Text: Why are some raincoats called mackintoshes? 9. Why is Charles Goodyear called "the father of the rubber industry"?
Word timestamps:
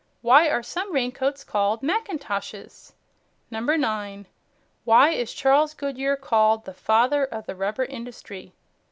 Why 0.23 0.49
are 0.49 0.63
some 0.63 0.91
raincoats 0.93 1.43
called 1.43 1.83
mackintoshes? 1.83 2.93
9. 3.51 4.25
Why 4.83 5.09
is 5.11 5.31
Charles 5.31 5.75
Goodyear 5.75 6.15
called 6.17 6.65
"the 6.65 6.73
father 6.73 7.23
of 7.25 7.45
the 7.45 7.55
rubber 7.55 7.85
industry"? 7.85 8.51